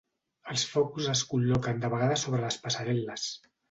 [0.53, 3.33] Els focus es col·loquen de vegades sobre les passarel·les.